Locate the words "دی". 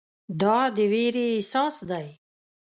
1.89-2.07